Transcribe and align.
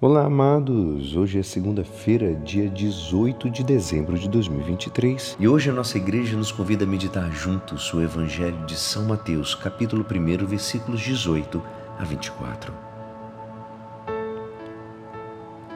Olá, 0.00 0.26
amados! 0.26 1.16
Hoje 1.16 1.40
é 1.40 1.42
segunda-feira, 1.42 2.32
dia 2.32 2.68
18 2.68 3.50
de 3.50 3.64
dezembro 3.64 4.16
de 4.16 4.28
2023 4.28 5.36
e 5.40 5.48
hoje 5.48 5.70
a 5.70 5.72
nossa 5.72 5.98
igreja 5.98 6.36
nos 6.36 6.52
convida 6.52 6.84
a 6.84 6.86
meditar 6.86 7.28
juntos 7.32 7.92
o 7.92 8.00
Evangelho 8.00 8.64
de 8.64 8.76
São 8.76 9.06
Mateus, 9.06 9.56
capítulo 9.56 10.06
1, 10.08 10.46
versículos 10.46 11.00
18 11.00 11.60
a 11.98 12.04
24. 12.04 12.72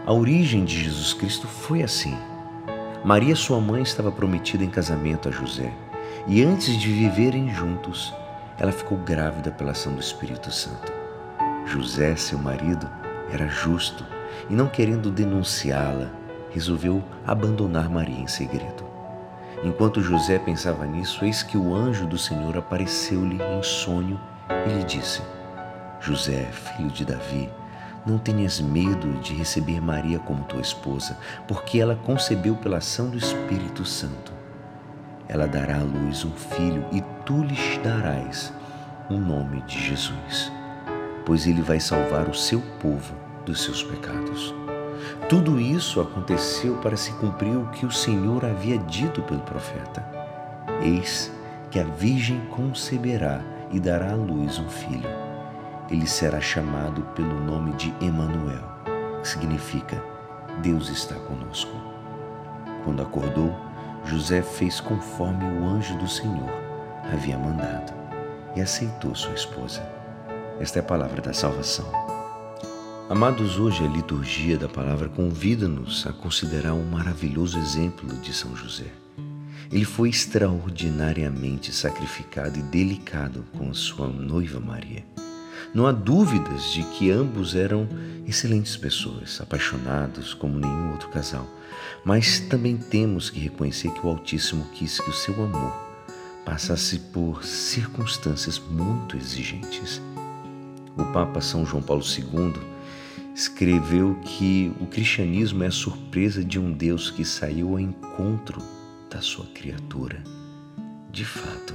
A 0.06 0.13
origem 0.13 0.65
de 0.65 0.85
Jesus 0.85 1.13
Cristo 1.15 1.49
foi 1.49 1.83
assim. 1.83 2.17
Maria, 3.04 3.35
sua 3.35 3.61
mãe, 3.61 3.83
estava 3.83 4.13
prometida 4.13 4.63
em 4.63 4.71
casamento 4.71 5.29
a 5.29 5.33
José 5.33 5.75
e 6.29 6.45
antes 6.45 6.79
de 6.79 6.93
viverem 6.93 7.53
juntos, 7.53 8.15
ela 8.57 8.71
ficou 8.71 8.99
grávida 8.99 9.51
pela 9.51 9.73
ação 9.73 9.93
do 9.95 10.01
Espírito 10.01 10.53
Santo. 10.53 10.93
José, 11.67 12.15
seu 12.15 12.39
marido, 12.39 12.89
era 13.33 13.49
justo 13.49 14.12
e, 14.49 14.54
não 14.54 14.67
querendo 14.67 15.10
denunciá-la, 15.10 16.10
resolveu 16.51 17.02
abandonar 17.27 17.88
Maria 17.88 18.20
em 18.20 18.27
segredo. 18.27 18.84
Enquanto 19.65 20.02
José 20.02 20.38
pensava 20.38 20.84
nisso, 20.87 21.24
eis 21.24 21.43
que 21.43 21.57
o 21.57 21.74
anjo 21.74 22.07
do 22.07 22.19
Senhor 22.19 22.57
apareceu-lhe 22.57 23.41
em 23.41 23.62
sonho 23.62 24.21
e 24.66 24.69
lhe 24.71 24.84
disse: 24.84 25.23
José, 26.01 26.51
filho 26.52 26.91
de 26.91 27.05
Davi, 27.05 27.48
não 28.05 28.19
tenhas 28.19 28.60
medo 28.60 29.21
de 29.21 29.34
receber 29.34 29.80
Maria 29.80 30.19
como 30.19 30.45
tua 30.45 30.60
esposa, 30.60 31.16
porque 31.46 31.79
ela 31.79 31.95
concebeu 31.95 32.57
pela 32.57 32.79
ação 32.79 33.09
do 33.09 33.16
Espírito 33.16 33.85
Santo. 33.85 34.33
Ela 35.29 35.46
dará 35.46 35.77
à 35.77 35.83
luz 35.83 36.24
um 36.24 36.33
filho 36.33 36.85
e 36.91 37.01
tu 37.24 37.45
lhes 37.45 37.79
darás 37.79 38.52
o 39.09 39.15
nome 39.15 39.62
de 39.62 39.80
Jesus, 39.80 40.51
pois 41.24 41.46
ele 41.46 41.62
vai 41.62 41.79
salvar 41.79 42.29
o 42.29 42.35
seu 42.35 42.60
povo 42.80 43.22
dos 43.45 43.62
seus 43.62 43.82
pecados. 43.82 44.55
Tudo 45.28 45.60
isso 45.60 46.01
aconteceu 46.01 46.77
para 46.77 46.96
se 46.96 47.12
cumprir 47.14 47.56
o 47.56 47.66
que 47.68 47.87
o 47.87 47.91
Senhor 47.91 48.45
havia 48.45 48.79
dito 48.79 49.23
pelo 49.23 49.40
profeta: 49.40 50.04
Eis 50.82 51.32
que 51.71 51.80
a 51.80 51.84
Virgem 51.84 52.40
conceberá 52.51 53.40
e 53.71 53.80
dará 53.80 54.12
à 54.12 54.15
luz 54.15 54.59
um 54.59 54.68
filho. 54.68 55.09
Ele 55.90 56.07
será 56.07 56.40
chamado 56.40 57.02
pelo 57.15 57.40
nome 57.40 57.73
de 57.73 57.93
Emanuel, 58.01 58.65
que 59.21 59.29
significa 59.29 60.02
Deus 60.62 60.88
está 60.88 61.15
conosco. 61.15 61.74
Quando 62.84 63.02
acordou, 63.02 63.54
José 64.04 64.42
fez 64.42 64.80
conforme 64.80 65.44
o 65.44 65.64
anjo 65.64 65.96
do 65.96 66.08
Senhor 66.08 66.62
havia 67.10 67.38
mandado 67.38 67.92
e 68.54 68.60
aceitou 68.60 69.14
sua 69.14 69.34
esposa. 69.34 69.82
Esta 70.60 70.78
é 70.78 70.80
a 70.80 70.84
palavra 70.84 71.20
da 71.20 71.32
salvação. 71.32 71.90
Amados, 73.12 73.58
hoje 73.58 73.84
a 73.84 73.86
liturgia 73.86 74.56
da 74.56 74.70
palavra 74.70 75.06
convida-nos 75.06 76.06
a 76.06 76.14
considerar 76.14 76.72
um 76.72 76.88
maravilhoso 76.88 77.58
exemplo 77.58 78.08
de 78.22 78.32
São 78.32 78.56
José. 78.56 78.86
Ele 79.70 79.84
foi 79.84 80.08
extraordinariamente 80.08 81.74
sacrificado 81.74 82.58
e 82.58 82.62
delicado 82.62 83.44
com 83.52 83.68
a 83.68 83.74
sua 83.74 84.06
noiva 84.08 84.58
Maria. 84.58 85.05
Não 85.74 85.86
há 85.86 85.92
dúvidas 85.92 86.72
de 86.72 86.83
que 86.84 87.10
ambos 87.10 87.55
eram 87.55 87.86
excelentes 88.27 88.78
pessoas, 88.78 89.38
apaixonados 89.42 90.33
como 90.33 90.58
nenhum 90.58 90.92
outro 90.92 91.10
casal. 91.10 91.46
Mas 92.06 92.40
também 92.40 92.78
temos 92.78 93.28
que 93.28 93.40
reconhecer 93.40 93.90
que 93.90 94.06
o 94.06 94.08
Altíssimo 94.08 94.64
quis 94.72 94.98
que 94.98 95.10
o 95.10 95.12
seu 95.12 95.34
amor 95.34 95.77
passasse 96.46 96.98
por 96.98 97.44
circunstâncias 97.44 98.58
muito 98.58 99.18
exigentes. 99.18 100.00
O 100.96 101.05
Papa 101.12 101.42
São 101.42 101.66
João 101.66 101.83
Paulo 101.83 102.02
II 102.02 102.71
escreveu 103.34 104.14
que 104.22 104.72
o 104.80 104.86
cristianismo 104.86 105.64
é 105.64 105.69
a 105.69 105.70
surpresa 105.70 106.44
de 106.44 106.58
um 106.58 106.72
Deus 106.72 107.11
que 107.11 107.25
saiu 107.25 107.70
ao 107.70 107.80
encontro 107.80 108.61
da 109.11 109.20
sua 109.20 109.47
criatura. 109.47 110.22
De 111.11 111.24
fato, 111.24 111.74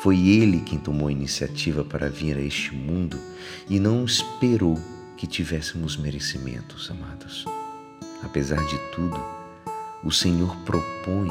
foi 0.00 0.18
ele 0.28 0.60
quem 0.60 0.78
tomou 0.78 1.08
a 1.08 1.12
iniciativa 1.12 1.84
para 1.84 2.08
vir 2.08 2.36
a 2.36 2.40
este 2.40 2.74
mundo 2.74 3.18
e 3.68 3.78
não 3.78 4.04
esperou 4.04 4.76
que 5.16 5.26
tivéssemos 5.28 5.96
merecimentos, 5.96 6.90
amados. 6.90 7.44
Apesar 8.22 8.60
de 8.66 8.78
tudo, 8.92 9.20
o 10.02 10.10
Senhor 10.10 10.56
propõe 10.64 11.30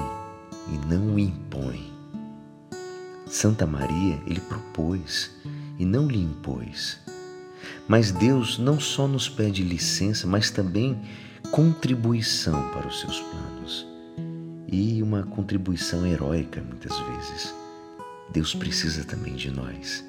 e 0.71 0.77
não 0.87 1.19
impõe. 1.19 1.91
Santa 3.25 3.67
Maria, 3.67 4.21
ele 4.25 4.39
propôs 4.39 5.31
e 5.77 5.85
não 5.85 6.07
lhe 6.07 6.19
impôs. 6.19 7.00
Mas 7.87 8.11
Deus 8.11 8.57
não 8.57 8.79
só 8.79 9.07
nos 9.07 9.27
pede 9.27 9.63
licença, 9.63 10.27
mas 10.27 10.49
também 10.49 10.99
contribuição 11.51 12.69
para 12.69 12.87
os 12.87 12.99
seus 13.01 13.19
planos. 13.19 13.87
E 14.67 15.01
uma 15.03 15.23
contribuição 15.23 16.05
heróica, 16.05 16.61
muitas 16.61 16.97
vezes. 16.99 17.53
Deus 18.31 18.55
precisa 18.55 19.03
também 19.03 19.33
de 19.33 19.51
nós 19.51 20.05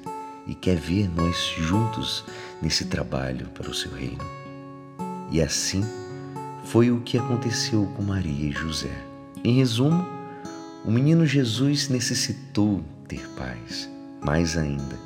e 0.47 0.55
quer 0.55 0.77
ver 0.77 1.09
nós 1.13 1.53
juntos 1.57 2.23
nesse 2.61 2.85
trabalho 2.85 3.47
para 3.49 3.69
o 3.69 3.73
seu 3.73 3.91
reino. 3.93 4.23
E 5.31 5.41
assim 5.41 5.83
foi 6.65 6.91
o 6.91 7.01
que 7.01 7.17
aconteceu 7.17 7.85
com 7.95 8.03
Maria 8.03 8.49
e 8.49 8.51
José. 8.51 8.95
Em 9.43 9.55
resumo, 9.57 10.05
o 10.85 10.91
menino 10.91 11.25
Jesus 11.25 11.89
necessitou 11.89 12.83
ter 13.07 13.27
paz, 13.31 13.89
mais 14.21 14.57
ainda, 14.57 14.97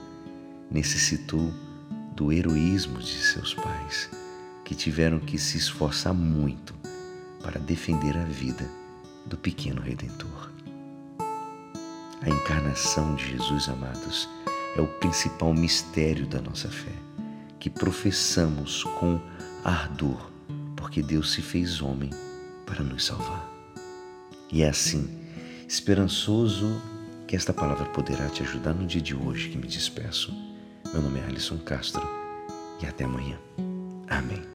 necessitou 0.70 1.52
do 2.18 2.34
heroísmo 2.34 2.98
de 2.98 3.14
seus 3.14 3.54
pais, 3.54 4.10
que 4.66 4.74
tiveram 4.74 5.20
que 5.20 5.38
se 5.38 5.56
esforçar 5.56 6.16
muito 6.16 6.74
para 7.44 7.60
defender 7.60 8.18
a 8.18 8.24
vida 8.24 8.68
do 9.28 9.38
pequeno 9.38 9.80
redentor. 9.80 10.52
A 12.20 12.28
encarnação 12.28 13.14
de 13.14 13.34
Jesus, 13.34 13.70
amados, 13.70 14.28
é 14.76 14.82
o 14.82 14.88
principal 14.88 15.54
mistério 15.54 16.26
da 16.26 16.42
nossa 16.42 16.70
fé, 16.70 16.92
que 17.60 17.70
professamos 17.70 18.84
com 19.00 19.22
ardor, 19.64 20.32
porque 20.76 21.04
Deus 21.04 21.32
se 21.32 21.44
fez 21.44 21.84
homem 21.84 22.10
para 22.66 22.84
nos 22.84 23.06
salvar. 23.06 23.48
E 24.52 24.64
é 24.64 24.70
assim, 24.70 25.08
esperançoso, 25.68 26.82
que 27.28 27.36
esta 27.36 27.54
palavra 27.54 27.86
poderá 27.86 28.28
te 28.28 28.42
ajudar 28.42 28.74
no 28.74 28.88
dia 28.88 29.02
de 29.02 29.14
hoje 29.14 29.50
que 29.50 29.58
me 29.58 29.68
despeço 29.68 30.34
meu 30.98 31.04
nome 31.04 31.20
é 31.20 31.26
Alisson 31.26 31.60
Castro 31.60 32.02
e 32.82 32.88
até 32.88 33.04
amanhã. 33.04 33.38
Amém. 34.10 34.44